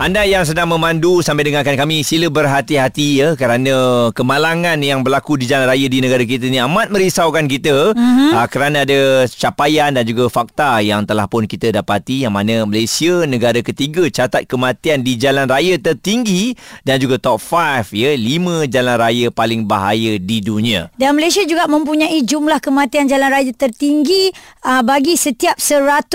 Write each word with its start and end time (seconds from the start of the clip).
Anda 0.00 0.24
yang 0.24 0.48
sedang 0.48 0.72
memandu 0.72 1.20
sambil 1.20 1.44
dengarkan 1.44 1.76
kami 1.76 2.00
sila 2.00 2.32
berhati-hati 2.32 3.20
ya 3.20 3.28
kerana 3.36 4.08
kemalangan 4.16 4.80
yang 4.80 5.04
berlaku 5.04 5.36
di 5.36 5.44
jalan 5.44 5.68
raya 5.68 5.92
di 5.92 6.00
negara 6.00 6.24
kita 6.24 6.48
ni 6.48 6.56
amat 6.56 6.88
merisaukan 6.88 7.44
kita 7.44 7.92
uh-huh. 7.92 8.32
uh, 8.32 8.48
kerana 8.48 8.88
ada 8.88 9.28
capaian 9.28 9.92
dan 9.92 10.08
juga 10.08 10.32
fakta 10.32 10.80
yang 10.80 11.04
telah 11.04 11.28
pun 11.28 11.44
kita 11.44 11.68
dapati 11.68 12.24
yang 12.24 12.32
mana 12.32 12.64
Malaysia 12.64 13.28
negara 13.28 13.60
ketiga 13.60 14.08
catat 14.08 14.48
kematian 14.48 15.04
di 15.04 15.20
jalan 15.20 15.44
raya 15.44 15.76
tertinggi 15.76 16.56
dan 16.80 16.96
juga 16.96 17.20
top 17.20 17.36
5 17.36 17.92
ya 17.92 18.16
5 18.16 18.72
jalan 18.72 18.96
raya 18.96 19.28
paling 19.28 19.68
bahaya 19.68 20.16
di 20.16 20.40
dunia. 20.40 20.88
Dan 20.96 21.12
Malaysia 21.12 21.44
juga 21.44 21.68
mempunyai 21.68 22.24
jumlah 22.24 22.56
kematian 22.64 23.04
jalan 23.04 23.28
raya 23.28 23.52
tertinggi 23.52 24.32
uh, 24.64 24.80
bagi 24.80 25.20
setiap 25.20 25.60
100,000 25.60 26.08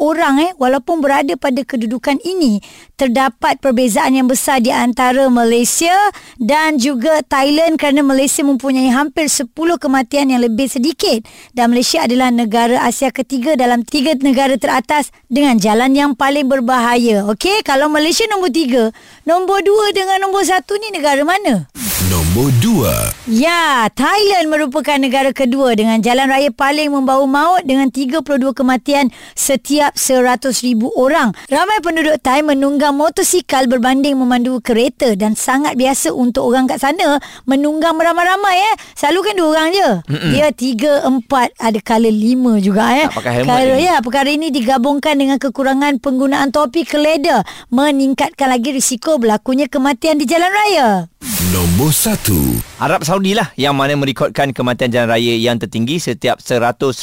orang 0.00 0.48
eh 0.48 0.56
walaupun 0.56 1.04
berada 1.04 1.36
pada 1.36 1.60
kedudukan 1.60 2.16
ini 2.24 2.64
terdapat 3.02 3.58
perbezaan 3.58 4.14
yang 4.14 4.30
besar 4.30 4.62
di 4.62 4.70
antara 4.70 5.26
Malaysia 5.26 5.90
dan 6.38 6.78
juga 6.78 7.18
Thailand 7.26 7.74
kerana 7.74 7.98
Malaysia 8.06 8.46
mempunyai 8.46 8.94
hampir 8.94 9.26
10 9.26 9.50
kematian 9.82 10.30
yang 10.30 10.38
lebih 10.38 10.70
sedikit 10.70 11.26
dan 11.50 11.74
Malaysia 11.74 12.06
adalah 12.06 12.30
negara 12.30 12.78
Asia 12.86 13.10
ketiga 13.10 13.58
dalam 13.58 13.82
tiga 13.82 14.14
negara 14.22 14.54
teratas 14.54 15.10
dengan 15.26 15.58
jalan 15.58 15.90
yang 15.98 16.14
paling 16.14 16.46
berbahaya. 16.46 17.26
Okey, 17.26 17.66
kalau 17.66 17.90
Malaysia 17.90 18.22
nombor 18.30 18.54
tiga, 18.54 18.94
nombor 19.26 19.66
dua 19.66 19.90
dengan 19.90 20.22
nombor 20.22 20.46
satu 20.46 20.78
ni 20.78 20.94
negara 20.94 21.26
mana? 21.26 21.66
Nombor 22.32 22.48
2. 23.28 23.28
Ya, 23.44 23.92
Thailand 23.92 24.48
merupakan 24.48 24.96
negara 24.96 25.36
kedua 25.36 25.76
dengan 25.76 26.00
jalan 26.00 26.32
raya 26.32 26.48
paling 26.48 26.88
membawa 26.88 27.28
maut 27.28 27.60
dengan 27.68 27.92
32 27.92 28.24
kematian 28.56 29.12
setiap 29.36 29.92
100,000 29.92 30.48
orang. 30.96 31.36
Ramai 31.52 31.84
penduduk 31.84 32.16
Thai 32.24 32.40
menunggang 32.40 32.96
motosikal 32.96 33.68
berbanding 33.68 34.16
memandu 34.16 34.64
kereta 34.64 35.12
dan 35.12 35.36
sangat 35.36 35.76
biasa 35.76 36.16
untuk 36.16 36.48
orang 36.48 36.64
kat 36.72 36.80
sana 36.80 37.20
menunggang 37.44 38.00
beramai-ramai 38.00 38.56
eh. 38.64 38.74
Selalu 38.96 39.18
kan 39.28 39.34
dua 39.36 39.48
orang 39.52 39.68
je. 39.76 39.90
Mm-mm. 40.08 40.32
Dia 40.32 40.48
tiga, 40.56 41.04
empat, 41.04 41.52
ada 41.60 41.84
kala 41.84 42.08
lima 42.08 42.56
juga 42.64 42.96
eh. 42.96 43.12
Tak 43.12 43.16
pakai 43.20 43.32
helmet 43.44 43.76
ni. 43.76 43.84
ya, 43.84 44.00
perkara 44.00 44.32
ini 44.32 44.48
digabungkan 44.48 45.20
dengan 45.20 45.36
kekurangan 45.36 46.00
penggunaan 46.00 46.48
topi 46.48 46.88
keleda 46.88 47.44
meningkatkan 47.68 48.48
lagi 48.48 48.72
risiko 48.72 49.20
berlakunya 49.20 49.68
kematian 49.68 50.16
di 50.16 50.24
jalan 50.24 50.48
raya. 50.48 51.12
Nombor 51.50 51.90
1. 51.90 52.22
Arab 52.78 53.02
Saudi 53.02 53.34
lah 53.34 53.50
yang 53.58 53.74
mana 53.74 53.98
merekodkan 53.98 54.54
kematian 54.54 54.94
jalan 54.94 55.10
raya 55.10 55.34
yang 55.34 55.58
tertinggi 55.58 55.98
setiap 55.98 56.38
100,000 56.38 57.02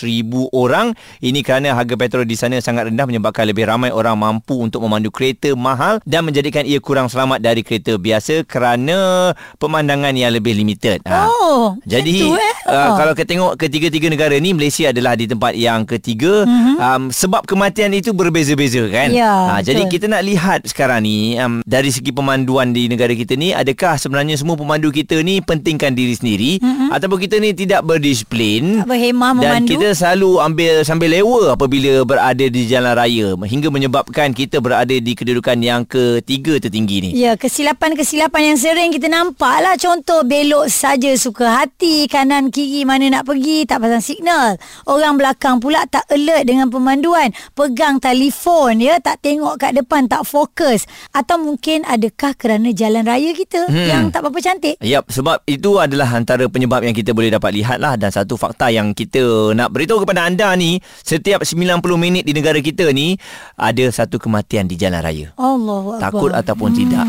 orang. 0.56 0.96
Ini 1.20 1.44
kerana 1.44 1.76
harga 1.76 2.00
petrol 2.00 2.24
di 2.24 2.40
sana 2.40 2.56
sangat 2.64 2.88
rendah 2.88 3.04
menyebabkan 3.04 3.44
lebih 3.44 3.68
ramai 3.68 3.92
orang 3.92 4.16
mampu 4.16 4.56
untuk 4.64 4.80
memandu 4.88 5.12
kereta 5.12 5.52
mahal 5.60 6.00
dan 6.08 6.24
menjadikan 6.24 6.64
ia 6.64 6.80
kurang 6.80 7.12
selamat 7.12 7.44
dari 7.44 7.68
kereta 7.68 8.00
biasa 8.00 8.48
kerana 8.48 9.36
pemandangan 9.60 10.16
yang 10.16 10.32
lebih 10.32 10.56
limited. 10.56 11.04
Ha. 11.04 11.28
Oh, 11.28 11.76
Jadi 11.84 12.24
macam 12.24 12.40
tu, 12.40 12.40
eh? 12.40 12.56
uh, 12.72 12.78
Oh. 12.80 12.96
kalau 12.96 13.12
kita 13.20 13.28
tengok 13.36 13.54
ketiga-tiga 13.60 14.08
negara 14.08 14.36
ni 14.40 14.56
Malaysia 14.56 14.88
adalah 14.96 15.20
di 15.20 15.28
tempat 15.28 15.52
yang 15.52 15.84
ketiga 15.84 16.48
mm-hmm. 16.48 16.76
um, 16.80 17.04
sebab 17.12 17.44
kematian 17.44 17.92
itu 17.92 18.16
berbeza-beza 18.16 18.88
kan. 18.88 19.12
Ya, 19.12 19.52
Ah, 19.52 19.60
jadi 19.60 19.84
kita 19.92 20.08
nak 20.08 20.24
lihat 20.24 20.64
sekarang 20.64 21.04
ni 21.04 21.36
um, 21.36 21.60
dari 21.68 21.92
segi 21.92 22.16
pemanduan 22.16 22.72
di 22.72 22.88
negara 22.88 23.12
kita 23.12 23.36
ni 23.36 23.52
adakah 23.52 24.00
sebenarnya 24.00 24.29
semua 24.36 24.60
pemandu 24.60 24.94
kita 24.94 25.22
ni 25.24 25.40
pentingkan 25.40 25.96
diri 25.96 26.14
sendiri 26.14 26.52
mm-hmm. 26.60 26.90
ataupun 26.94 27.18
kita 27.22 27.36
ni 27.42 27.56
tidak 27.56 27.82
berdisiplin 27.86 28.84
Tak 28.84 28.90
berhemah 28.90 29.32
dan 29.40 29.66
memandu. 29.66 29.72
kita 29.78 29.88
selalu 29.96 30.32
ambil 30.42 30.74
sambil 30.84 31.10
lewa 31.14 31.56
apabila 31.56 32.04
berada 32.04 32.46
di 32.46 32.62
jalan 32.68 32.94
raya 32.94 33.34
hingga 33.40 33.70
menyebabkan 33.72 34.36
kita 34.36 34.60
berada 34.60 34.94
di 34.94 35.14
kedudukan 35.16 35.58
yang 35.62 35.82
ketiga 35.86 36.60
tertinggi 36.60 36.98
ni. 37.06 37.10
Ya, 37.16 37.38
kesilapan-kesilapan 37.40 38.54
yang 38.54 38.58
sering 38.60 38.90
kita 38.92 39.08
nampak 39.08 39.62
lah. 39.64 39.76
Contoh, 39.80 40.26
belok 40.26 40.68
saja 40.68 41.14
suka 41.16 41.64
hati, 41.64 42.06
kanan 42.06 42.50
kiri 42.50 42.84
mana 42.84 43.08
nak 43.10 43.24
pergi, 43.30 43.66
tak 43.66 43.84
pasang 43.84 44.04
signal. 44.04 44.60
Orang 44.86 45.16
belakang 45.16 45.58
pula 45.62 45.86
tak 45.88 46.06
alert 46.12 46.46
dengan 46.46 46.68
pemanduan. 46.68 47.32
Pegang 47.54 48.02
telefon, 48.02 48.80
ya, 48.80 48.98
tak 49.00 49.24
tengok 49.24 49.60
kat 49.60 49.78
depan, 49.78 50.06
tak 50.10 50.26
fokus. 50.26 50.86
Atau 51.16 51.40
mungkin 51.42 51.84
adakah 51.88 52.36
kerana 52.36 52.72
jalan 52.72 53.06
raya 53.06 53.32
kita 53.34 53.68
hmm. 53.68 53.88
yang 53.88 54.04
tak 54.12 54.19
berapa 54.26 54.40
cantik? 54.44 54.76
Yap, 54.84 55.08
sebab 55.08 55.44
itu 55.48 55.80
adalah 55.80 56.12
antara 56.12 56.46
penyebab 56.52 56.84
yang 56.84 56.96
kita 56.96 57.16
boleh 57.16 57.32
dapat 57.32 57.56
lihat 57.56 57.78
lah 57.80 57.96
dan 57.96 58.12
satu 58.12 58.36
fakta 58.36 58.68
yang 58.74 58.92
kita 58.92 59.56
nak 59.56 59.72
beritahu 59.72 60.04
kepada 60.04 60.28
anda 60.28 60.52
ni, 60.60 60.82
setiap 61.04 61.46
90 61.48 61.80
minit 61.96 62.24
di 62.28 62.34
negara 62.36 62.60
kita 62.60 62.92
ni 62.92 63.16
ada 63.56 63.86
satu 63.90 64.20
kematian 64.20 64.68
di 64.68 64.76
jalan 64.76 65.00
raya. 65.00 65.32
Allah 65.40 66.02
Takut 66.02 66.32
ataupun 66.36 66.70
tidak. 66.76 67.06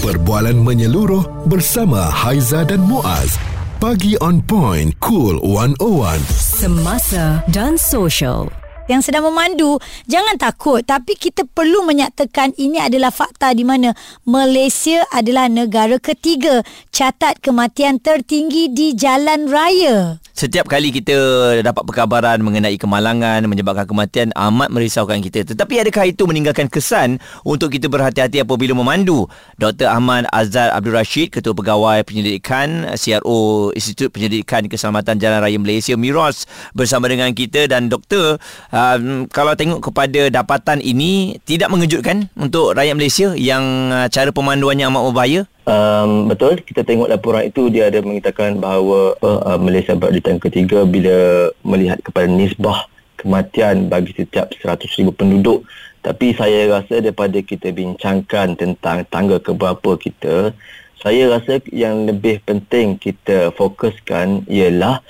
Perbualan 0.00 0.56
menyeluruh 0.56 1.44
bersama 1.44 2.08
Haiza 2.08 2.64
dan 2.64 2.80
Muaz. 2.80 3.36
Pagi 3.80 4.16
on 4.20 4.40
point. 4.44 4.92
Cool 5.00 5.40
101. 5.44 6.20
Semasa 6.32 7.40
dan 7.52 7.76
social. 7.76 8.59
Yang 8.90 9.06
sedang 9.06 9.30
memandu 9.30 9.78
jangan 10.10 10.34
takut 10.34 10.82
tapi 10.82 11.14
kita 11.14 11.46
perlu 11.46 11.86
menyatakan 11.86 12.50
ini 12.58 12.82
adalah 12.82 13.14
fakta 13.14 13.54
di 13.54 13.62
mana 13.62 13.94
Malaysia 14.26 15.06
adalah 15.14 15.46
negara 15.46 16.02
ketiga 16.02 16.66
catat 16.90 17.38
kematian 17.38 18.02
tertinggi 18.02 18.66
di 18.74 18.92
jalan 18.98 19.46
raya. 19.46 20.18
Setiap 20.40 20.72
kali 20.72 20.88
kita 20.88 21.12
dapat 21.60 21.84
perkabaran 21.84 22.40
mengenai 22.40 22.80
kemalangan 22.80 23.44
menyebabkan 23.44 23.84
kematian 23.84 24.32
amat 24.32 24.72
merisaukan 24.72 25.20
kita. 25.20 25.44
Tetapi 25.52 25.84
adakah 25.84 26.08
itu 26.08 26.24
meninggalkan 26.24 26.64
kesan 26.64 27.20
untuk 27.44 27.68
kita 27.68 27.92
berhati-hati 27.92 28.40
apabila 28.40 28.72
memandu? 28.72 29.28
Dr. 29.60 29.92
Ahmad 29.92 30.24
Azhar 30.32 30.72
Abdul 30.72 30.96
Rashid, 30.96 31.28
Ketua 31.28 31.52
Pegawai 31.52 32.00
Penyelidikan 32.08 32.88
CRO 32.96 33.68
Institut 33.76 34.16
Penyelidikan 34.16 34.64
Keselamatan 34.64 35.20
Jalan 35.20 35.44
Raya 35.44 35.60
Malaysia 35.60 35.92
MIROS 35.92 36.48
bersama 36.72 37.12
dengan 37.12 37.36
kita 37.36 37.68
dan 37.68 37.92
doktor 37.92 38.40
um, 38.80 39.28
kalau 39.28 39.52
tengok 39.52 39.92
kepada 39.92 40.32
dapatan 40.32 40.80
ini 40.80 41.36
tidak 41.44 41.68
mengejutkan 41.68 42.32
untuk 42.34 42.72
rakyat 42.72 42.96
Malaysia 42.96 43.28
yang 43.36 43.92
uh, 43.92 44.08
cara 44.08 44.32
pemanduannya 44.32 44.88
amat 44.88 45.02
berbahaya? 45.12 45.40
Um, 45.68 46.26
betul, 46.26 46.58
kita 46.64 46.82
tengok 46.82 47.12
laporan 47.12 47.46
itu 47.46 47.68
dia 47.68 47.92
ada 47.92 48.00
mengatakan 48.00 48.58
bahawa 48.58 49.14
uh, 49.20 49.60
Malaysia 49.60 49.94
berada 49.94 50.16
di 50.16 50.24
tangga 50.24 50.48
ketiga 50.48 50.82
bila 50.88 51.50
melihat 51.62 52.00
kepada 52.00 52.26
nisbah 52.26 52.88
kematian 53.20 53.92
bagi 53.92 54.16
setiap 54.16 54.48
100,000 54.48 55.12
penduduk. 55.12 55.68
Tapi 56.00 56.32
saya 56.32 56.80
rasa 56.80 57.04
daripada 57.04 57.36
kita 57.44 57.76
bincangkan 57.76 58.56
tentang 58.56 59.04
tangga 59.12 59.36
keberapa 59.36 60.00
kita, 60.00 60.56
saya 60.96 61.28
rasa 61.28 61.60
yang 61.68 62.08
lebih 62.08 62.40
penting 62.48 62.96
kita 62.96 63.52
fokuskan 63.52 64.48
ialah 64.48 65.04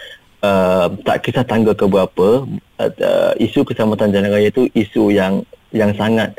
uh, 0.44 0.86
tak 1.06 1.24
kisah 1.24 1.44
tangga 1.44 1.72
keberapa, 1.72 2.44
uh, 2.80 3.32
isu 3.40 3.64
keselamatan 3.64 4.12
jalan 4.12 4.32
raya 4.32 4.48
itu 4.48 4.68
isu 4.72 5.12
yang 5.12 5.44
yang 5.70 5.94
sangat 5.94 6.34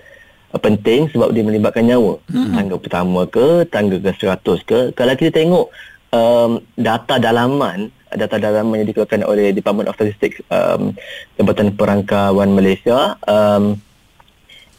penting 0.60 1.08
sebab 1.08 1.32
dia 1.32 1.48
melibatkan 1.48 1.88
nyawa. 1.88 2.20
Mm-hmm. 2.28 2.56
Tangga 2.60 2.76
pertama 2.76 3.22
ke, 3.24 3.64
tangga 3.72 3.96
ke 4.04 4.12
100 4.12 4.68
ke. 4.68 4.80
Kalau 4.92 5.14
kita 5.16 5.32
tengok 5.32 5.72
um, 6.12 6.60
data 6.76 7.16
dalaman, 7.16 7.88
data 8.12 8.36
dalaman 8.36 8.84
yang 8.84 8.88
dikeluarkan 8.92 9.24
oleh 9.24 9.56
Department 9.56 9.88
of 9.88 9.96
Statistics 9.96 10.44
um, 10.52 10.92
Jabatan 11.40 11.72
Perangkawan 11.72 12.52
Malaysia, 12.52 13.16
um, 13.24 13.80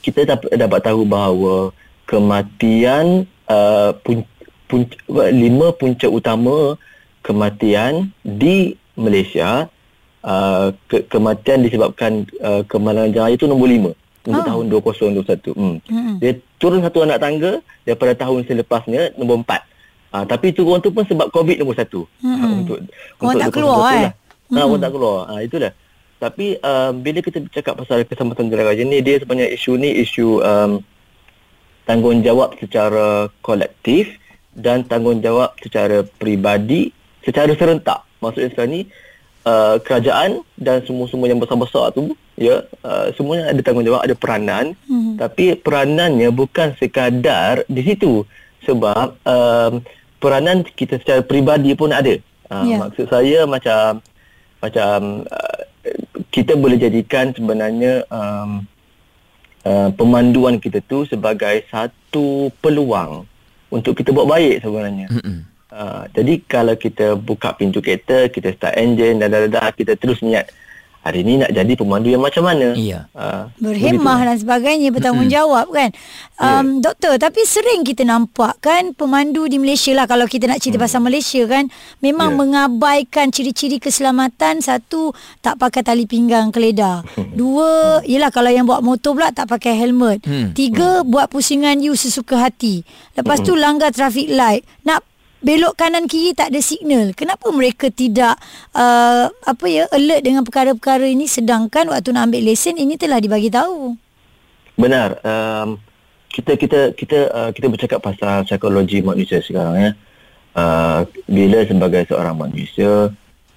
kita 0.05 0.29
dapat, 0.29 0.51
dapat 0.61 0.81
tahu 0.85 1.09
bahawa 1.09 1.73
kematian 2.05 3.25
uh, 3.49 3.97
pun, 4.05 4.29
pun, 4.69 4.85
lima 5.33 5.73
punca 5.73 6.11
utama 6.11 6.77
kematian 7.25 8.11
di 8.21 8.77
Malaysia 9.03 9.67
uh, 10.23 10.71
ke, 10.87 11.05
kematian 11.11 11.67
disebabkan 11.67 12.25
uh, 12.41 12.63
kemalangan 12.71 13.11
jalan 13.11 13.33
itu 13.35 13.45
nombor 13.51 13.69
lima 13.69 13.91
untuk 14.23 14.43
Ah. 14.43 14.49
tahun 14.55 14.65
2021. 14.71 15.51
Hmm. 15.53 15.77
Hmm. 15.91 16.17
Dia 16.23 16.39
turun 16.63 16.79
satu 16.79 17.03
anak 17.03 17.19
tangga 17.19 17.59
daripada 17.83 18.15
tahun 18.15 18.47
selepasnya 18.47 19.19
nombor 19.19 19.43
empat. 19.43 19.67
Uh, 20.15 20.25
tapi 20.29 20.55
turun 20.55 20.79
tu 20.79 20.95
pun 20.95 21.03
sebab 21.03 21.27
COVID 21.35 21.59
nombor 21.59 21.75
satu. 21.75 22.07
Hmm. 22.23 22.39
Ah, 22.39 22.53
untuk 22.63 22.79
Orang 23.19 23.35
tak 23.43 23.51
2021 23.51 23.57
keluar, 23.59 23.79
eh? 23.83 24.03
lah. 24.07 24.13
Ha, 24.53 24.59
orang 24.69 24.83
tak 24.85 24.93
keluar. 24.95 25.21
Ha, 25.27 25.33
itulah. 25.43 25.73
Tapi 26.23 26.47
uh, 26.63 26.91
bila 26.95 27.19
kita 27.19 27.39
bercakap 27.43 27.75
pasal 27.83 28.07
keselamatan 28.07 28.47
jalan 28.47 28.65
raya 28.71 28.85
ni, 28.87 29.03
dia 29.03 29.19
sebenarnya 29.19 29.51
isu 29.59 29.73
ni 29.75 29.91
isu 30.07 30.39
um, 30.39 30.71
tanggungjawab 31.83 32.55
secara 32.63 33.27
kolektif 33.43 34.07
dan 34.55 34.87
tanggungjawab 34.87 35.59
secara 35.59 36.07
peribadi 36.07 36.95
secara 37.27 37.51
serentak. 37.59 38.07
Maksudnya 38.23 38.49
sekarang 38.55 38.73
ni 38.73 38.83
uh, 39.45 39.77
kerajaan 39.83 40.47
dan 40.55 40.87
semua-semua 40.87 41.27
yang 41.27 41.43
besar-besar 41.43 41.91
tu 41.93 42.15
ya 42.39 42.65
uh, 42.87 43.11
semuanya 43.19 43.51
ada 43.51 43.61
tanggungjawab, 43.61 44.07
ada 44.07 44.15
peranan. 44.15 44.79
Hmm. 44.87 45.19
Tapi 45.19 45.59
peranannya 45.59 46.31
bukan 46.31 46.79
sekadar 46.79 47.67
di 47.67 47.83
situ 47.83 48.23
sebab 48.63 49.19
um, 49.27 49.83
peranan 50.23 50.63
kita 50.63 51.03
secara 51.03 51.21
peribadi 51.21 51.75
pun 51.75 51.91
ada. 51.91 52.15
Uh, 52.49 52.65
Ya. 52.69 52.77
Maksud 52.79 53.09
saya 53.11 53.49
macam 53.49 54.05
macam 54.63 55.27
uh, 55.27 55.61
kita 56.31 56.55
boleh 56.55 56.79
jadikan 56.79 57.35
sebenarnya 57.35 58.07
um, 58.07 58.63
uh, 59.67 59.91
pemanduan 59.93 60.63
kita 60.63 60.79
tu 60.87 61.03
sebagai 61.11 61.67
satu 61.73 62.53
peluang 62.63 63.27
untuk 63.73 63.99
kita 63.99 64.13
buat 64.15 64.29
baik 64.29 64.63
sebenarnya. 64.63 65.09
Mm-mm. 65.11 65.52
Uh, 65.73 66.05
jadi 66.13 66.37
kalau 66.45 66.77
kita 66.77 67.17
buka 67.17 67.57
pintu 67.57 67.81
kereta, 67.81 68.29
kita 68.29 68.53
start 68.53 68.77
engine 68.77 69.25
dan 69.25 69.33
dah, 69.33 69.49
dah, 69.49 69.51
dah 69.57 69.69
kita 69.73 69.97
terus 69.97 70.21
niat 70.21 70.53
hari 71.03 71.27
ni 71.27 71.35
nak 71.35 71.51
jadi 71.51 71.73
pemandu 71.75 72.15
yang 72.15 72.23
macam 72.23 72.47
mana. 72.47 72.79
Ya. 72.79 73.11
Uh, 73.11 73.51
Berhemah 73.59 74.23
dan 74.23 74.37
sebagainya 74.39 74.95
Bertanggungjawab 74.95 75.67
kan? 75.75 75.91
Um, 76.39 76.79
Doktor 76.79 77.19
Tapi 77.19 77.43
sering 77.43 77.83
kita 77.83 78.07
nampak 78.07 78.63
kan 78.63 78.95
Pemandu 78.95 79.51
di 79.51 79.59
Malaysia 79.59 79.91
lah 79.99 80.07
Kalau 80.07 80.31
kita 80.31 80.47
nak 80.47 80.63
cerita 80.63 80.79
pasal 80.79 81.03
Malaysia 81.03 81.43
kan? 81.51 81.67
Memang 81.99 82.35
Ya. 82.35 82.39
mengabaikan 82.39 83.35
Ciri-ciri 83.35 83.83
keselamatan 83.83 84.63
Satu 84.63 85.11
Tak 85.43 85.59
pakai 85.59 85.83
tali 85.83 86.07
pinggang 86.07 86.55
keledar 86.55 87.03
Dua 87.39 87.99
Yelah 88.07 88.31
kalau 88.31 88.55
yang 88.55 88.71
bawa 88.71 88.79
motor 88.79 89.19
pula 89.19 89.35
Tak 89.35 89.51
pakai 89.51 89.75
helmet. 89.75 90.23
Hmm. 90.23 90.55
Tiga 90.55 91.03
Buat 91.03 91.35
pusingan 91.35 91.83
you 91.83 91.99
sesuka 91.99 92.39
hati. 92.39 92.87
Lepas 93.19 93.43
tu 93.43 93.59
langgar 93.59 93.91
traffic 93.91 94.31
light. 94.31 94.63
Nak 94.87 95.03
belok 95.43 95.75
kanan 95.75 96.07
kiri 96.07 96.33
tak 96.33 96.55
ada 96.55 96.63
signal. 96.63 97.11
Kenapa 97.13 97.51
mereka 97.51 97.91
tidak 97.91 98.39
uh, 98.73 99.27
apa 99.29 99.67
ya 99.67 99.85
alert 99.91 100.23
dengan 100.23 100.43
perkara-perkara 100.47 101.05
ini 101.11 101.27
sedangkan 101.27 101.91
waktu 101.91 102.15
nak 102.15 102.31
ambil 102.31 102.47
lesen 102.47 102.79
ini 102.79 102.95
telah 102.95 103.19
dibagi 103.19 103.51
tahu. 103.51 103.99
Benar. 104.79 105.19
Um, 105.27 105.83
kita 106.33 106.57
kita 106.57 106.81
kita 106.97 107.19
uh, 107.29 107.51
kita 107.53 107.67
bercakap 107.69 108.01
pasal 108.01 108.47
psikologi 108.49 109.05
manusia 109.05 109.43
sekarang 109.43 109.77
ya. 109.77 109.91
Uh, 110.53 111.05
bila 111.27 111.65
sebagai 111.65 112.05
seorang 112.09 112.37
manusia 112.37 113.09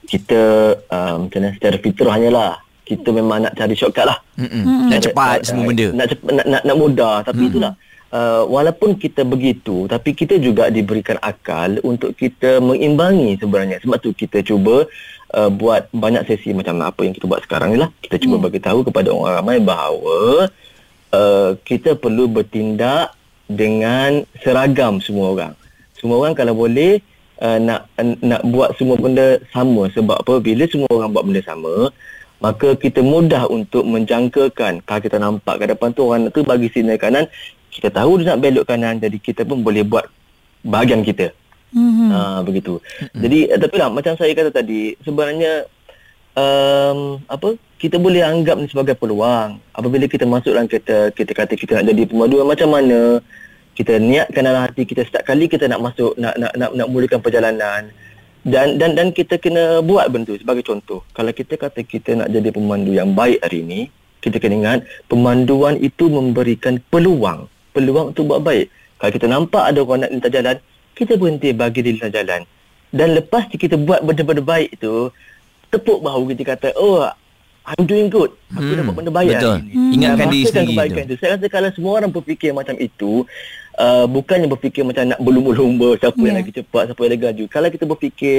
kita 0.07 0.41
um, 0.89 1.27
macam 1.27 1.39
mana 1.43 1.55
secara 1.55 1.75
fitrahnya 1.81 2.29
lah 2.31 2.53
kita 2.85 3.09
memang 3.09 3.45
nak 3.45 3.53
cari 3.57 3.73
shortcut 3.77 4.05
lah. 4.05 4.17
Mm-mm. 4.37 4.89
Nak 4.89 4.99
cepat 5.05 5.37
uh, 5.41 5.45
semua 5.45 5.63
benda. 5.69 5.87
Nak 5.93 6.07
cepat 6.11 6.31
nak 6.33 6.45
nak, 6.49 6.61
nak 6.65 6.75
mudah 6.77 7.15
tapi 7.21 7.49
itulah 7.49 7.73
Uh, 8.15 8.47
walaupun 8.47 8.95
kita 8.95 9.27
begitu 9.27 9.91
tapi 9.91 10.15
kita 10.15 10.39
juga 10.39 10.71
diberikan 10.71 11.19
akal 11.19 11.83
untuk 11.83 12.15
kita 12.15 12.63
mengimbangi 12.63 13.35
sebenarnya. 13.35 13.83
Sebab 13.83 13.99
tu 13.99 14.15
kita 14.15 14.39
cuba 14.39 14.87
uh, 15.35 15.51
buat 15.51 15.91
banyak 15.91 16.23
sesi 16.23 16.55
macam 16.55 16.79
apa 16.79 17.03
yang 17.03 17.11
kita 17.11 17.27
buat 17.27 17.43
sekarang 17.43 17.75
ni 17.75 17.77
lah. 17.83 17.91
Kita 17.99 18.15
cuba 18.15 18.39
bagi 18.39 18.63
tahu 18.63 18.87
kepada 18.87 19.11
orang 19.11 19.43
ramai 19.43 19.57
bahawa 19.59 20.47
uh, 21.11 21.59
kita 21.67 21.99
perlu 21.99 22.31
bertindak 22.31 23.11
dengan 23.51 24.23
seragam 24.39 25.03
semua 25.03 25.35
orang. 25.35 25.53
Semua 25.99 26.23
orang 26.23 26.39
kalau 26.39 26.55
boleh 26.55 27.03
uh, 27.43 27.59
nak 27.59 27.91
nak 27.99 28.47
buat 28.47 28.79
semua 28.79 28.95
benda 28.95 29.43
sama. 29.51 29.91
Sebab 29.91 30.23
apa? 30.23 30.39
Bila 30.39 30.63
semua 30.71 30.87
orang 30.87 31.11
buat 31.11 31.27
benda 31.27 31.43
sama 31.43 31.91
maka 32.39 32.75
kita 32.75 32.99
mudah 32.99 33.47
untuk 33.47 33.87
menjangkakan. 33.87 34.83
Kalau 34.83 35.01
kita 35.01 35.17
nampak 35.19 35.55
ke 35.59 35.65
depan 35.71 35.89
tu 35.95 36.01
orang 36.07 36.31
tu 36.31 36.43
bagi 36.43 36.67
signal 36.71 36.99
kanan 36.99 37.25
kita 37.75 37.91
tahu 37.91 38.23
dia 38.23 38.33
nak 38.33 38.39
belok 38.39 38.65
kanan 38.65 38.97
jadi 38.97 39.17
kita 39.19 39.43
pun 39.43 39.59
boleh 39.59 39.83
buat 39.83 40.07
bahagian 40.63 41.03
kita 41.03 41.35
Hmm. 41.75 42.07
Ha, 42.07 42.39
begitu. 42.39 42.79
Jadi 43.11 43.51
eh, 43.51 43.59
tapi 43.59 43.75
lah 43.75 43.91
macam 43.91 44.15
saya 44.15 44.31
kata 44.31 44.47
tadi 44.47 44.95
sebenarnya 45.03 45.67
um, 46.39 47.19
apa 47.27 47.59
kita 47.75 47.99
boleh 47.99 48.23
anggap 48.23 48.55
ni 48.55 48.71
sebagai 48.71 48.95
peluang. 48.95 49.59
Apabila 49.75 50.07
kita 50.07 50.23
masuk 50.23 50.55
dalam 50.55 50.71
kereta 50.71 51.11
kita 51.11 51.35
kata 51.35 51.53
kita 51.59 51.71
nak 51.83 51.91
jadi 51.91 52.03
pemandu 52.07 52.39
macam 52.47 52.71
mana 52.71 53.19
kita 53.75 53.99
niatkan 53.99 54.47
dalam 54.47 54.63
hati 54.63 54.87
kita 54.87 55.03
setiap 55.03 55.27
kali 55.27 55.51
kita 55.51 55.67
nak 55.67 55.83
masuk 55.83 56.15
nak 56.15 56.39
nak 56.39 56.55
nak, 56.55 56.71
nak 56.71 56.87
mulakan 56.87 57.19
perjalanan 57.19 57.91
dan 58.47 58.79
dan 58.79 58.95
dan 58.95 59.11
kita 59.11 59.35
kena 59.35 59.83
buat 59.83 60.07
benda 60.07 60.31
tu 60.31 60.39
sebagai 60.39 60.63
contoh. 60.63 61.03
Kalau 61.11 61.35
kita 61.35 61.59
kata 61.59 61.83
kita 61.83 62.23
nak 62.23 62.31
jadi 62.31 62.55
pemandu 62.55 62.95
yang 62.95 63.11
baik 63.11 63.43
hari 63.43 63.67
ini, 63.67 63.91
kita 64.23 64.39
kena 64.39 64.55
ingat 64.63 64.79
pemanduan 65.11 65.75
itu 65.81 66.07
memberikan 66.07 66.79
peluang, 66.87 67.51
peluang 67.75 68.15
untuk 68.15 68.23
buat 68.25 68.39
baik. 68.39 68.71
Kalau 68.95 69.11
kita 69.11 69.27
nampak 69.27 69.63
ada 69.67 69.83
orang 69.83 70.07
nak 70.07 70.11
lintas 70.15 70.31
jalan, 70.31 70.55
kita 70.95 71.19
berhenti 71.19 71.51
bagi 71.51 71.83
dia 71.83 71.91
lintas 71.91 72.11
jalan. 72.15 72.41
Dan 72.95 73.07
lepas 73.11 73.51
kita 73.51 73.75
buat 73.75 73.99
benda-benda 74.01 74.39
baik 74.39 74.79
tu, 74.79 75.11
tepuk 75.67 75.99
bahu 75.99 76.31
kita 76.31 76.55
kata, 76.55 76.71
oh, 76.79 77.03
I'm 77.65 77.83
doing 77.83 78.07
good. 78.07 78.29
Aku 78.53 78.61
Hmm, 78.61 78.77
dah 78.77 78.83
buat 78.85 78.95
benda 78.95 79.11
baik 79.11 79.29
betul. 79.35 79.57
hari. 79.57 79.73
Hmm. 79.73 79.91
Ingatkan 79.91 80.17
Dan 80.21 80.27
diri 80.31 80.43
sendiri 80.45 80.67
kebaikan 80.71 81.03
tu. 81.03 81.09
tu. 81.09 81.15
Saya 81.19 81.29
rasa 81.35 81.45
kalau 81.49 81.69
semua 81.73 81.91
orang 81.97 82.11
berfikir 82.13 82.51
macam 82.53 82.75
itu, 82.77 83.11
uh, 83.75 84.05
bukannya 84.05 84.47
berfikir 84.47 84.83
macam 84.85 85.03
nak 85.11 85.19
berlumba-lumba 85.19 85.97
siapa 85.97 86.21
yang 86.21 86.37
Ya. 86.37 86.39
lagi 86.45 86.51
cepat, 86.53 86.83
siapa 86.87 87.01
yang 87.03 87.11
lagi 87.17 87.25
laju. 87.25 87.43
Kalau 87.49 87.67
kita 87.67 87.83
berfikir 87.83 88.35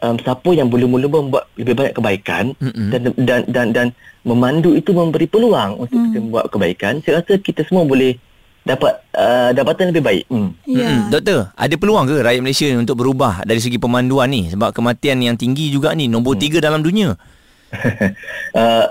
um, 0.00 0.14
siapa 0.16 0.50
yang 0.54 0.68
berlumba-lumba 0.70 1.18
membuat 1.18 1.44
lebih 1.58 1.74
banyak 1.76 1.94
kebaikan 1.98 2.44
Mm-mm. 2.56 2.88
dan, 2.94 3.00
dan 3.18 3.40
dan 3.50 3.66
dan 3.74 3.86
memandu 4.22 4.72
itu 4.72 4.94
memberi 4.94 5.26
peluang 5.26 5.82
untuk 5.82 5.98
kita 6.06 6.16
membuat 6.22 6.46
kebaikan, 6.48 7.02
saya 7.02 7.20
rasa 7.20 7.42
kita 7.42 7.66
semua 7.66 7.82
boleh 7.82 8.16
dapat 8.60 8.92
uh, 9.16 9.50
dapatan 9.56 9.90
lebih 9.90 10.04
baik. 10.04 10.24
Hmm. 10.28 10.52
Ya. 10.68 10.84
Ya. 10.84 10.90
Doktor, 11.08 11.40
ada 11.56 11.74
peluang 11.80 12.04
ke 12.06 12.16
rakyat 12.20 12.42
Malaysia 12.44 12.66
ni 12.68 12.78
untuk 12.78 13.00
berubah 13.00 13.42
dari 13.48 13.60
segi 13.60 13.80
pemanduan 13.80 14.28
ni? 14.28 14.52
Sebab 14.52 14.76
kematian 14.76 15.18
yang 15.24 15.36
tinggi 15.36 15.72
juga 15.72 15.96
ni, 15.96 16.06
nombor 16.06 16.36
Hmm. 16.36 16.42
tiga 16.44 16.58
dalam 16.60 16.84
dunia. 16.84 17.16
uh, 18.60 18.86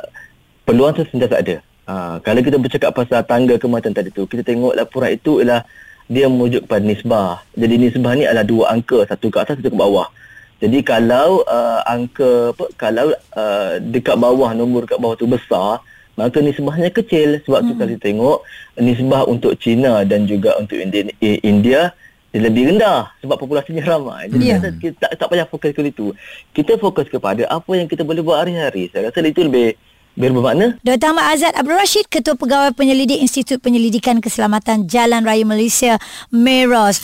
peluang 0.65 0.93
tu 0.97 1.05
sentiasa 1.07 1.35
ada. 1.37 1.55
Uh, 1.89 2.21
kalau 2.21 2.41
kita 2.45 2.57
bercakap 2.61 2.93
pasal 2.93 3.25
tangga 3.25 3.57
kematian 3.57 3.93
tadi 3.93 4.13
tu, 4.13 4.25
kita 4.29 4.45
tengok 4.45 4.77
laporan 4.77 5.13
itu 5.13 5.41
ialah 5.41 5.65
dia 6.09 6.25
merujuk 6.25 6.65
pada 6.65 6.81
nisbah. 6.81 7.45
Jadi 7.53 7.75
nisbah 7.77 8.13
ni 8.17 8.25
adalah 8.25 8.45
dua 8.45 8.73
angka, 8.73 9.05
satu 9.05 9.29
ke 9.29 9.37
atas, 9.37 9.61
satu 9.61 9.69
ke 9.69 9.77
bawah. 9.77 10.09
Jadi 10.59 10.83
kalau 10.83 11.45
uh, 11.47 11.79
angka 11.87 12.51
apa 12.51 12.65
kalau 12.75 13.15
uh, 13.37 13.79
dekat 13.79 14.19
bawah 14.19 14.51
nombor 14.51 14.83
dekat 14.83 14.99
bawah 14.99 15.15
tu 15.15 15.29
besar, 15.29 15.79
maka 16.19 16.43
nisbahnya 16.43 16.91
kecil 16.91 17.39
sebab 17.47 17.63
tu 17.63 17.73
kalau 17.79 17.91
kita 17.95 18.03
tengok 18.11 18.37
nisbah 18.83 19.23
untuk 19.23 19.55
China 19.55 20.03
dan 20.03 20.27
juga 20.27 20.59
untuk 20.59 20.75
India, 20.75 21.07
India 21.23 21.95
dia 22.29 22.41
lebih 22.45 22.69
rendah 22.75 23.09
sebab 23.25 23.41
populasinya 23.41 23.81
ramai. 23.81 24.29
Jadi 24.29 24.45
yeah. 24.45 24.61
kita 24.61 24.95
tak, 25.01 25.11
tak 25.17 25.27
payah 25.33 25.47
fokus 25.49 25.73
ke 25.73 25.81
itu. 25.81 26.13
Kita 26.53 26.77
fokus 26.77 27.09
kepada 27.09 27.49
apa 27.49 27.71
yang 27.73 27.89
kita 27.89 28.05
boleh 28.05 28.21
buat 28.21 28.45
hari-hari. 28.45 28.85
Saya 28.93 29.09
rasa 29.09 29.25
itu 29.25 29.41
lebih 29.41 29.73
lebih 30.13 30.37
bermakna. 30.37 30.77
Dr. 30.85 31.15
Ahmad 31.15 31.25
Azad 31.33 31.53
Abdul 31.57 31.79
Rashid, 31.79 32.05
Ketua 32.11 32.35
Pegawai 32.37 32.75
Penyelidik 32.75 33.17
Institut 33.23 33.63
Penyelidikan 33.63 34.21
Keselamatan 34.21 34.85
Jalan 34.85 35.25
Raya 35.25 35.47
Malaysia, 35.47 35.97
Meros. 36.29 37.01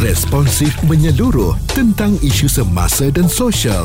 Responsif 0.00 0.72
menyeluruh 0.88 1.52
tentang 1.76 2.16
isu 2.24 2.48
semasa 2.48 3.12
dan 3.12 3.28
sosial. 3.28 3.84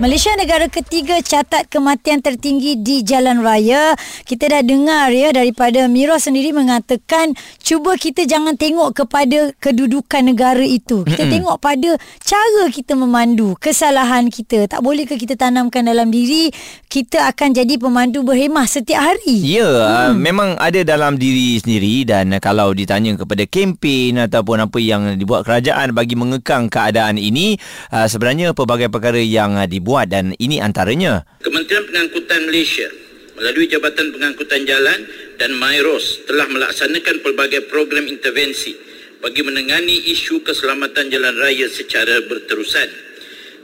Malaysia 0.00 0.32
negara 0.40 0.72
ketiga 0.72 1.20
catat 1.20 1.68
kematian 1.68 2.24
tertinggi 2.24 2.80
di 2.80 3.04
jalan 3.04 3.44
raya. 3.44 3.92
Kita 4.24 4.48
dah 4.48 4.64
dengar 4.64 5.12
ya 5.12 5.36
daripada 5.36 5.84
Miro 5.84 6.16
sendiri 6.16 6.48
mengatakan 6.56 7.36
cuba 7.60 8.00
kita 8.00 8.24
jangan 8.24 8.56
tengok 8.56 9.04
kepada 9.04 9.52
kedudukan 9.60 10.24
negara 10.24 10.64
itu. 10.64 11.04
Kita 11.04 11.28
mm-hmm. 11.28 11.34
tengok 11.36 11.56
pada 11.60 12.00
cara 12.24 12.72
kita 12.72 12.96
memandu, 12.96 13.52
kesalahan 13.60 14.32
kita. 14.32 14.64
Tak 14.64 14.80
boleh 14.80 15.04
ke 15.04 15.20
kita 15.20 15.36
tanamkan 15.36 15.84
dalam 15.84 16.08
diri 16.08 16.48
kita 16.88 17.28
akan 17.28 17.52
jadi 17.52 17.76
pemandu 17.76 18.24
berhemah 18.24 18.64
setiap 18.64 19.12
hari. 19.12 19.44
Ya, 19.44 19.68
hmm. 20.08 20.16
memang 20.16 20.56
ada 20.56 20.80
dalam 20.88 21.20
diri 21.20 21.60
sendiri 21.60 22.08
dan 22.08 22.32
kalau 22.40 22.72
ditanya 22.72 23.16
kepada 23.20 23.44
kempen 23.44 24.24
ataupun 24.24 24.68
apa 24.68 24.78
yang 24.80 25.20
dibuat 25.20 25.44
kerajaan 25.44 25.92
bagi 25.92 26.16
mengekang 26.16 26.72
keadaan 26.72 27.20
ini, 27.20 27.60
uh, 27.92 28.08
sebenarnya 28.08 28.56
pelbagai 28.56 28.88
perkara 28.88 29.20
yang 29.20 29.56
uh, 29.56 29.68
dibuat 29.82 30.14
dan 30.14 30.30
ini 30.38 30.62
antaranya. 30.62 31.26
Kementerian 31.42 31.82
Pengangkutan 31.90 32.46
Malaysia 32.46 32.86
melalui 33.34 33.66
Jabatan 33.66 34.14
Pengangkutan 34.14 34.62
Jalan 34.62 35.02
dan 35.42 35.50
MyRos 35.58 36.22
telah 36.30 36.46
melaksanakan 36.46 37.18
pelbagai 37.26 37.66
program 37.66 38.06
intervensi 38.06 38.78
bagi 39.18 39.42
menangani 39.42 40.06
isu 40.14 40.46
keselamatan 40.46 41.10
jalan 41.10 41.34
raya 41.42 41.66
secara 41.66 42.22
berterusan. 42.30 43.10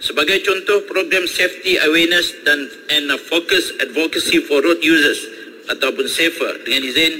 Sebagai 0.03 0.43
contoh 0.43 0.83
program 0.91 1.27
Safety 1.31 1.79
Awareness 1.79 2.35
dan 2.43 2.67
and 2.91 3.15
Focus 3.31 3.75
Advocacy 3.79 4.43
for 4.43 4.59
Road 4.63 4.83
Users 4.83 5.23
ataupun 5.71 6.07
SAFER 6.07 6.67
dengan 6.67 6.87
izin 6.87 7.15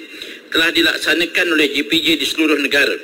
telah 0.51 0.71
dilaksanakan 0.75 1.47
oleh 1.55 1.71
JPJ 1.75 2.23
di 2.23 2.27
seluruh 2.27 2.59
negara 2.59 2.95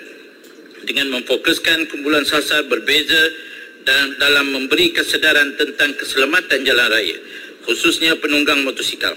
dengan 0.87 1.19
memfokuskan 1.19 1.91
kumpulan 1.91 2.23
sasar 2.23 2.65
berbeza 2.71 3.19
dalam 4.19 4.47
memberi 4.53 4.91
kesedaran 4.93 5.55
tentang 5.61 5.93
keselamatan 6.01 6.65
jalan 6.65 6.89
raya, 6.89 7.17
khususnya 7.69 8.17
penunggang 8.19 8.65
motosikal. 8.65 9.13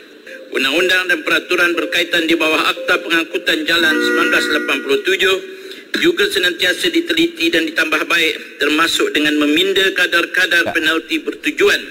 Undang-undang 0.48 1.12
dan 1.12 1.20
peraturan 1.28 1.76
berkaitan 1.76 2.24
di 2.24 2.36
bawah 2.40 2.72
Akta 2.72 3.04
Pengangkutan 3.04 3.68
Jalan 3.68 3.96
1987 4.32 6.00
juga 6.00 6.24
senantiasa 6.30 6.88
diteliti 6.88 7.52
dan 7.52 7.68
ditambah 7.68 8.08
baik 8.08 8.62
termasuk 8.62 9.12
dengan 9.12 9.36
meminda 9.44 9.84
kadar-kadar 9.98 10.72
penalti 10.72 11.20
bertujuan 11.20 11.82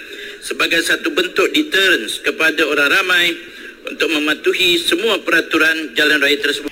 sebagai 0.41 0.81
satu 0.85 1.11
bentuk 1.13 1.51
deterrence 1.53 2.23
kepada 2.23 2.65
orang 2.65 2.91
ramai 2.93 3.35
untuk 3.87 4.09
mematuhi 4.15 4.79
semua 4.79 5.19
peraturan 5.21 5.93
jalan 5.99 6.23
raya 6.23 6.39
tersebut. 6.39 6.71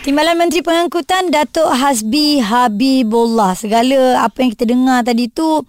Timbalan 0.00 0.32
Menteri 0.40 0.64
Pengangkutan 0.64 1.28
Datuk 1.28 1.68
Hasbi 1.68 2.40
Habibullah. 2.40 3.52
Segala 3.52 4.24
apa 4.24 4.40
yang 4.40 4.50
kita 4.56 4.64
dengar 4.64 5.04
tadi 5.04 5.28
tu 5.28 5.60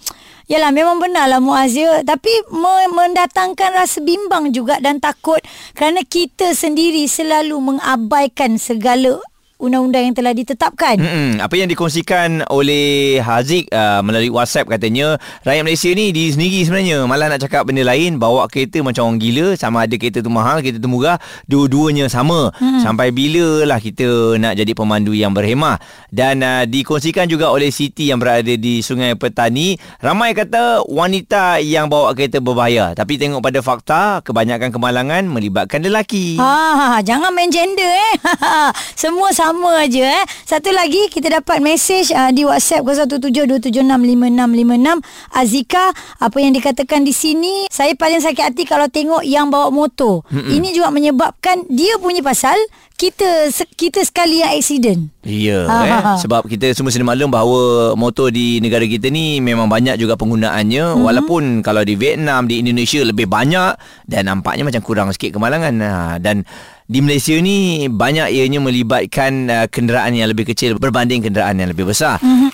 Yalah 0.48 0.72
memang 0.72 1.04
benar 1.04 1.28
lah 1.28 1.44
Muaz 1.44 1.76
ya 1.76 2.00
Tapi 2.00 2.32
me- 2.48 2.92
mendatangkan 2.96 3.76
rasa 3.76 4.00
bimbang 4.00 4.56
juga 4.56 4.80
dan 4.80 5.04
takut 5.04 5.44
Kerana 5.76 6.08
kita 6.08 6.56
sendiri 6.56 7.04
selalu 7.12 7.60
mengabaikan 7.60 8.56
segala 8.56 9.20
undang-undang 9.62 10.10
yang 10.10 10.16
telah 10.18 10.34
ditetapkan. 10.34 10.98
Mm-mm. 10.98 11.30
Apa 11.38 11.54
yang 11.54 11.70
dikongsikan 11.70 12.50
oleh 12.50 13.22
Haziq 13.22 13.70
uh, 13.70 14.02
melalui 14.02 14.34
WhatsApp 14.34 14.68
katanya 14.68 15.22
rakyat 15.46 15.64
Malaysia 15.64 15.90
ni 15.94 16.10
diri 16.10 16.34
sendiri 16.34 16.60
sebenarnya. 16.66 17.06
Malah 17.06 17.38
nak 17.38 17.46
cakap 17.46 17.70
benda 17.70 17.86
lain 17.86 18.18
bawa 18.18 18.50
kereta 18.50 18.82
macam 18.82 19.14
orang 19.14 19.22
gila. 19.22 19.54
Sama 19.54 19.86
ada 19.86 19.96
kereta 19.96 20.26
tu 20.26 20.34
mahal 20.34 20.66
kereta 20.66 20.82
tu 20.82 20.90
murah. 20.90 21.22
Dua-duanya 21.46 22.10
sama. 22.10 22.50
Mm. 22.58 22.82
sampai 22.82 23.12
bila 23.12 23.68
lah 23.68 23.78
kita 23.78 24.40
nak 24.40 24.56
jadi 24.56 24.72
pemandu 24.72 25.12
yang 25.12 25.36
berhemah 25.36 25.78
dan 26.10 26.40
uh, 26.42 26.64
dikongsikan 26.64 27.28
juga 27.28 27.52
oleh 27.52 27.70
Siti 27.70 28.08
yang 28.08 28.18
berada 28.18 28.56
di 28.56 28.80
Sungai 28.80 29.14
Petani 29.20 29.76
ramai 30.00 30.32
kata 30.32 30.88
wanita 30.88 31.60
yang 31.60 31.92
bawa 31.92 32.16
kereta 32.16 32.40
berbahaya 32.40 32.96
tapi 32.96 33.20
tengok 33.20 33.44
pada 33.44 33.60
fakta 33.60 34.02
kebanyakan 34.24 34.72
kemalangan 34.72 35.28
melibatkan 35.28 35.84
lelaki. 35.84 36.40
Ha, 36.40 37.04
jangan 37.04 37.36
main 37.36 37.52
gender 37.52 37.92
eh. 37.92 38.14
Semua 39.02 39.36
sama 39.36 39.51
aja 39.60 40.02
eh. 40.18 40.24
Satu 40.44 40.72
lagi 40.72 41.12
kita 41.12 41.28
dapat 41.30 41.60
mesej 41.60 42.12
uh, 42.16 42.32
di 42.32 42.44
WhatsApp 42.44 42.84
0172765656 42.88 45.00
Azika 45.32 45.86
apa 46.18 46.38
yang 46.40 46.56
dikatakan 46.56 47.04
di 47.04 47.12
sini 47.12 47.68
saya 47.68 47.92
paling 47.94 48.20
sakit 48.20 48.44
hati 48.54 48.64
kalau 48.64 48.88
tengok 48.88 49.22
yang 49.24 49.52
bawa 49.52 49.70
motor. 49.70 50.24
Mm-mm. 50.32 50.52
Ini 50.52 50.68
juga 50.72 50.90
menyebabkan 50.90 51.68
dia 51.68 51.98
punya 51.98 52.22
pasal 52.22 52.56
kita 52.96 53.50
kita 53.74 54.06
sekali 54.06 54.46
yang 54.46 54.54
accident. 54.54 55.10
Ya, 55.26 55.66
Ha, 55.66 55.74
ha, 55.74 55.86
eh. 55.86 56.02
ha. 56.02 56.14
sebab 56.18 56.46
kita 56.46 56.70
semua 56.74 56.94
sedia 56.94 57.02
maklum 57.02 57.34
bahawa 57.34 57.94
motor 57.94 58.30
di 58.30 58.62
negara 58.62 58.86
kita 58.86 59.10
ni 59.10 59.38
memang 59.38 59.66
banyak 59.66 59.98
juga 59.98 60.14
penggunaannya 60.14 60.82
Mhm. 60.82 60.90
mm-hmm. 60.94 61.06
walaupun 61.06 61.44
kalau 61.66 61.82
di 61.82 61.98
Vietnam, 61.98 62.46
di 62.46 62.62
Indonesia 62.62 63.02
lebih 63.02 63.26
banyak 63.26 63.74
dan 64.06 64.30
nampaknya 64.30 64.66
macam 64.66 64.82
kurang 64.86 65.10
sikit 65.10 65.34
kemalangan. 65.34 65.74
Ha, 65.82 66.22
dan 66.22 66.46
di 66.92 67.00
Malaysia 67.00 67.40
ni 67.40 67.88
banyak 67.88 68.36
ianya 68.36 68.60
melibatkan 68.60 69.48
uh, 69.48 69.66
kenderaan 69.72 70.12
yang 70.12 70.28
lebih 70.28 70.52
kecil 70.52 70.76
berbanding 70.76 71.24
kenderaan 71.24 71.56
yang 71.56 71.72
lebih 71.72 71.88
besar. 71.88 72.20
Mhm. 72.20 72.52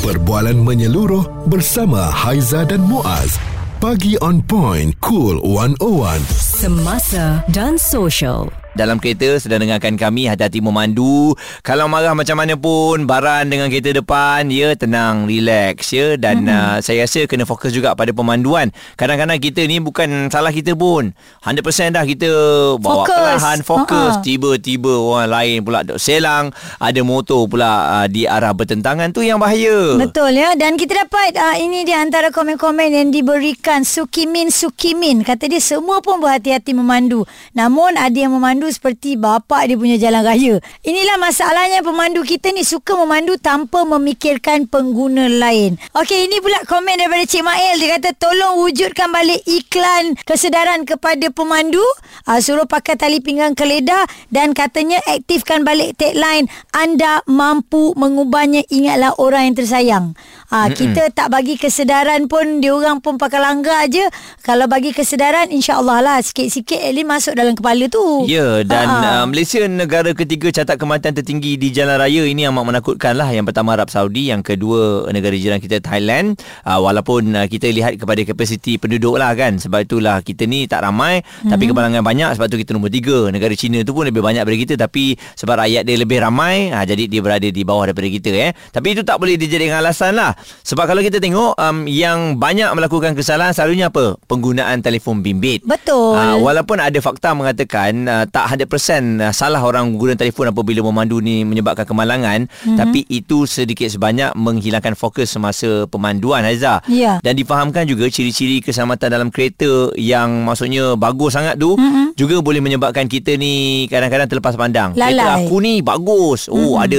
Perbualan 0.00 0.56
menyeluruh 0.56 1.44
bersama 1.52 2.08
Haiza 2.08 2.64
dan 2.64 2.80
Muaz. 2.80 3.36
Pagi 3.78 4.16
on 4.24 4.40
point, 4.40 4.96
cool 5.04 5.36
101. 5.44 6.24
Semasa 6.32 7.44
dan 7.52 7.76
social. 7.76 8.48
Dalam 8.78 9.02
kereta 9.02 9.42
sedang 9.42 9.66
dengarkan 9.66 9.98
kami 9.98 10.30
hati-hati 10.30 10.62
memandu. 10.62 11.34
Kalau 11.66 11.90
marah 11.90 12.14
macam 12.14 12.38
mana 12.38 12.54
pun 12.54 13.02
baran 13.10 13.50
dengan 13.50 13.66
kereta 13.66 13.90
depan 13.90 14.46
ya 14.46 14.78
tenang 14.78 15.26
relax 15.26 15.90
ya. 15.90 16.14
Dan 16.14 16.46
mm-hmm. 16.46 16.54
uh, 16.54 16.78
saya 16.78 17.02
rasa 17.02 17.26
kena 17.26 17.42
fokus 17.42 17.74
juga 17.74 17.98
pada 17.98 18.14
pemanduan. 18.14 18.70
Kadang-kadang 18.94 19.42
kita 19.42 19.66
ni 19.66 19.82
bukan 19.82 20.30
salah 20.30 20.54
kita 20.54 20.78
pun. 20.78 21.10
100% 21.42 21.98
dah 21.98 22.06
kita 22.06 22.30
bawa 22.78 23.02
Fokus. 23.02 23.18
perlahan 23.18 23.58
fokus. 23.66 24.14
Ha-ha. 24.14 24.22
tiba-tiba 24.22 24.92
orang 24.94 25.30
lain 25.34 25.58
pula 25.66 25.82
duk 25.82 25.98
selang. 25.98 26.54
Ada 26.78 27.02
motor 27.02 27.50
pula 27.50 28.04
uh, 28.04 28.06
di 28.06 28.30
arah 28.30 28.54
bertentangan. 28.54 29.10
Tu 29.10 29.26
yang 29.26 29.42
bahaya. 29.42 29.98
Betul 29.98 30.38
ya. 30.38 30.54
Dan 30.54 30.78
kita 30.78 31.02
dapat 31.02 31.34
uh, 31.34 31.58
ini 31.58 31.82
di 31.82 31.90
antara 31.90 32.30
komen-komen 32.30 32.94
yang 32.94 33.10
diberikan 33.10 33.82
Sukimin 33.82 34.54
Sukimin 34.54 35.26
kata 35.26 35.50
dia 35.50 35.58
semua 35.58 35.98
pun 35.98 36.22
berhati-hati 36.22 36.76
memandu. 36.76 37.26
Namun 37.56 37.98
ada 37.98 38.14
yang 38.14 38.36
memandu 38.36 38.67
seperti 38.70 39.18
bapak 39.18 39.68
dia 39.68 39.76
punya 39.76 39.96
jalan 39.98 40.22
raya. 40.22 40.60
Inilah 40.86 41.16
masalahnya 41.18 41.80
pemandu 41.82 42.22
kita 42.22 42.52
ni 42.54 42.62
suka 42.62 42.94
memandu 42.94 43.34
tanpa 43.40 43.82
memikirkan 43.82 44.68
pengguna 44.68 45.26
lain. 45.26 45.80
Okey 45.96 46.28
ini 46.28 46.38
pula 46.38 46.62
komen 46.68 47.00
daripada 47.00 47.24
Cik 47.24 47.42
Mail. 47.42 47.74
Dia 47.80 47.88
kata 47.98 48.10
tolong 48.14 48.62
wujudkan 48.62 49.10
balik 49.10 49.42
iklan 49.48 50.14
kesedaran 50.22 50.84
kepada 50.84 51.32
pemandu. 51.34 51.82
Uh, 52.28 52.38
suruh 52.38 52.68
pakai 52.68 52.94
tali 52.94 53.24
pinggang 53.24 53.56
keledah 53.56 54.04
dan 54.28 54.52
katanya 54.52 55.00
aktifkan 55.08 55.64
balik 55.64 55.96
tagline 55.96 56.46
anda 56.76 57.24
mampu 57.26 57.96
mengubahnya. 57.98 58.62
Ingatlah 58.68 59.16
orang 59.18 59.50
yang 59.50 59.56
tersayang 59.58 60.06
Ah 60.48 60.72
kita 60.72 61.12
tak 61.12 61.28
bagi 61.28 61.60
kesedaran 61.60 62.24
pun 62.24 62.64
dia 62.64 62.72
orang 62.72 63.04
pun 63.04 63.20
pakai 63.20 63.36
langgar 63.36 63.84
aje. 63.84 64.00
Kalau 64.40 64.64
bagi 64.64 64.96
kesedaran 64.96 65.52
insya-Allah 65.52 66.00
lah 66.00 66.16
sikit-sikit 66.24 66.80
at 66.80 66.96
least 66.96 67.04
masuk 67.04 67.36
dalam 67.36 67.52
kepala 67.52 67.84
tu. 67.92 68.24
Ya 68.24 68.64
dan 68.64 68.88
Ha-ha. 68.88 69.12
uh, 69.20 69.24
Malaysia 69.28 69.60
negara 69.68 70.16
ketiga 70.16 70.48
catat 70.48 70.80
kematian 70.80 71.12
tertinggi 71.12 71.60
di 71.60 71.68
jalan 71.68 72.00
raya 72.00 72.24
ini 72.24 72.48
amat 72.48 72.64
menakutkan 72.64 73.20
lah. 73.20 73.28
Yang 73.28 73.52
pertama 73.52 73.76
Arab 73.76 73.92
Saudi, 73.92 74.32
yang 74.32 74.40
kedua 74.40 75.04
negara 75.12 75.36
jiran 75.36 75.60
kita 75.60 75.84
Thailand. 75.84 76.40
Uh, 76.64 76.80
walaupun 76.80 77.28
uh, 77.36 77.44
kita 77.44 77.68
lihat 77.68 78.00
kepada 78.00 78.24
kapasiti 78.24 78.80
penduduk 78.80 79.20
lah 79.20 79.36
kan. 79.36 79.60
Sebab 79.60 79.84
itulah 79.84 80.24
kita 80.24 80.48
ni 80.48 80.64
tak 80.64 80.80
ramai 80.80 81.20
mm-hmm. 81.20 81.52
tapi 81.52 81.64
kemalangan 81.68 82.00
banyak 82.00 82.30
sebab 82.40 82.48
tu 82.48 82.56
kita 82.56 82.72
nombor 82.72 82.88
tiga. 82.88 83.28
Negara 83.28 83.52
China 83.52 83.84
tu 83.84 83.92
pun 83.92 84.08
lebih 84.08 84.24
banyak 84.24 84.48
daripada 84.48 84.60
kita 84.64 84.74
tapi 84.80 85.12
sebab 85.36 85.60
rakyat 85.60 85.84
dia 85.84 85.96
lebih 86.00 86.24
ramai 86.24 86.72
uh, 86.72 86.88
jadi 86.88 87.04
dia 87.04 87.20
berada 87.20 87.44
di 87.52 87.62
bawah 87.68 87.92
daripada 87.92 88.08
kita 88.08 88.32
eh. 88.32 88.50
Tapi 88.72 88.96
itu 88.96 89.04
tak 89.04 89.20
boleh 89.20 89.36
dijadikan 89.36 89.84
alasan 89.84 90.16
lah. 90.16 90.37
Sebab 90.68 90.84
kalau 90.84 91.00
kita 91.00 91.16
tengok 91.22 91.56
um, 91.56 91.88
yang 91.88 92.36
banyak 92.36 92.68
melakukan 92.76 93.16
kesalahan 93.16 93.56
selalunya 93.56 93.88
apa? 93.88 94.20
Penggunaan 94.28 94.84
telefon 94.84 95.24
bimbit. 95.24 95.64
Betul. 95.64 96.12
Ah, 96.12 96.36
walaupun 96.36 96.76
ada 96.76 96.98
fakta 97.00 97.32
mengatakan 97.32 98.04
uh, 98.04 98.24
tak 98.28 98.52
100% 98.52 98.68
uh, 98.68 99.32
salah 99.32 99.64
orang 99.64 99.96
guna 99.96 100.12
telefon 100.12 100.52
apabila 100.52 100.84
memandu 100.84 101.24
ni 101.24 101.46
menyebabkan 101.46 101.88
kemalangan 101.88 102.48
mm-hmm. 102.48 102.76
tapi 102.76 103.08
itu 103.08 103.48
sedikit 103.48 103.88
sebanyak 103.88 104.34
menghilangkan 104.36 104.92
fokus 104.92 105.32
semasa 105.32 105.88
pemanduan 105.88 106.44
Haiza. 106.44 106.84
Ya. 106.90 107.22
Dan 107.24 107.38
difahamkan 107.38 107.88
juga 107.88 108.08
ciri-ciri 108.12 108.60
keselamatan 108.60 109.08
dalam 109.08 109.28
kereta 109.32 109.92
yang 109.96 110.44
maksudnya 110.44 110.96
bagus 111.00 111.36
sangat 111.38 111.56
tu 111.56 111.76
mm-hmm. 111.76 112.12
juga 112.18 112.40
boleh 112.44 112.60
menyebabkan 112.60 113.08
kita 113.08 113.36
ni 113.40 113.86
kadang-kadang 113.88 114.28
terlepas 114.28 114.54
pandang. 114.58 114.92
Kereta 114.92 115.16
Lalai. 115.16 115.48
aku 115.48 115.56
ni 115.64 115.80
bagus. 115.80 116.52
Oh 116.52 116.76
mm-hmm. 116.76 116.84
ada 116.84 116.98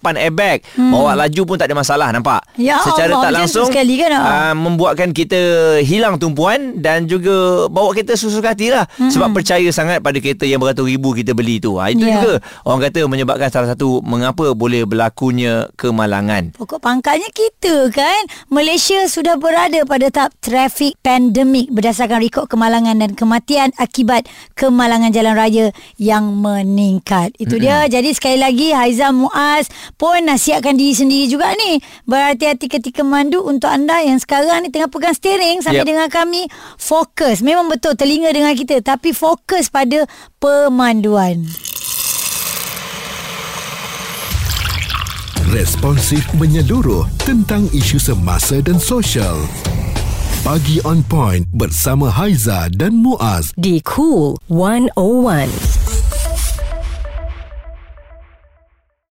8 0.00 0.22
airbag. 0.22 0.64
Mm. 0.78 0.90
Bawa 0.92 1.12
laju 1.26 1.42
pun 1.44 1.56
tak 1.60 1.68
ada 1.68 1.76
masalah 1.76 2.08
nampak. 2.08 2.40
Ya 2.56 2.71
Secara 2.80 3.12
Allah, 3.12 3.22
tak 3.24 3.30
macam 3.30 3.32
tu 3.32 3.38
langsung 3.44 3.66
sekali 3.68 3.94
kan, 4.00 4.10
uh, 4.16 4.54
membuatkan 4.56 5.08
kita 5.12 5.40
hilang 5.84 6.16
tumpuan 6.16 6.80
dan 6.80 7.04
juga 7.04 7.66
bawa 7.68 7.92
kereta 7.92 8.16
susuka 8.16 8.56
hati 8.56 8.72
lah 8.72 8.88
mm-hmm. 8.88 9.12
sebab 9.12 9.28
percaya 9.36 9.68
sangat 9.68 10.00
pada 10.00 10.16
kereta 10.22 10.48
yang 10.48 10.62
beratus 10.62 10.88
ribu 10.88 11.12
kita 11.12 11.36
beli 11.36 11.60
tu 11.60 11.76
ha, 11.76 11.92
itu 11.92 12.02
Ya. 12.02 12.18
juga 12.18 12.42
orang 12.66 12.80
kata 12.90 13.06
menyebabkan 13.06 13.48
salah 13.48 13.70
satu 13.70 14.02
mengapa 14.02 14.52
boleh 14.58 14.82
berlakunya 14.82 15.70
kemalangan 15.78 16.50
Pokok 16.58 16.82
pangkalnya 16.82 17.30
kita 17.30 17.88
kan 17.94 18.26
Malaysia 18.50 19.06
sudah 19.06 19.38
berada 19.38 19.86
pada 19.86 20.10
tahap 20.10 20.34
trafik 20.42 20.98
pandemik 21.00 21.70
berdasarkan 21.70 22.18
rekod 22.18 22.50
kemalangan 22.50 22.98
dan 22.98 23.14
kematian 23.14 23.70
akibat 23.78 24.26
kemalangan 24.58 25.10
jalan 25.10 25.34
raya 25.34 25.66
yang 25.98 26.38
meningkat. 26.38 27.34
Itu 27.38 27.58
mm-hmm. 27.58 27.88
dia. 27.88 28.00
Jadi 28.00 28.10
sekali 28.14 28.38
lagi 28.38 28.68
Haiza 28.70 29.10
Muaz 29.10 29.70
pun 29.96 30.22
nasihatkan 30.22 30.76
diri 30.76 30.94
sendiri 30.94 31.26
juga 31.30 31.52
ni. 31.54 31.78
Berhati-hati 32.06 32.61
ketika 32.66 33.02
mandu 33.02 33.42
untuk 33.42 33.70
anda 33.70 34.02
yang 34.02 34.18
sekarang 34.18 34.62
ni 34.62 34.70
tengah 34.70 34.90
pegang 34.90 35.14
steering 35.14 35.62
sambil 35.62 35.82
Yep. 35.82 35.90
dengan 35.90 36.08
kami 36.10 36.46
fokus. 36.78 37.40
Memang 37.40 37.66
betul 37.66 37.94
telinga 37.94 38.30
dengan 38.30 38.54
kita 38.54 38.78
tapi 38.82 39.10
fokus 39.10 39.66
pada 39.70 40.06
pemanduan. 40.38 41.42
Responsif 45.52 46.24
menyeluruh 46.40 47.04
tentang 47.28 47.68
isu 47.76 48.00
semasa 48.00 48.62
dan 48.64 48.80
sosial. 48.80 49.36
Pagi 50.42 50.80
on 50.82 51.04
point 51.04 51.44
bersama 51.52 52.08
Haiza 52.08 52.72
dan 52.72 52.96
Muaz. 52.98 53.52
Di 53.54 53.78
Cool 53.84 54.40
101. 54.48 55.81